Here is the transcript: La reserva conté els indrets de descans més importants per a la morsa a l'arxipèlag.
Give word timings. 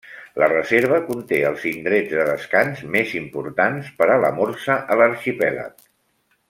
La 0.43 0.45
reserva 0.51 1.01
conté 1.09 1.37
els 1.49 1.65
indrets 1.73 2.15
de 2.21 2.25
descans 2.31 2.81
més 2.97 3.13
importants 3.21 3.93
per 4.01 4.09
a 4.15 4.19
la 4.27 4.35
morsa 4.41 4.83
a 4.97 5.03
l'arxipèlag. 5.03 5.83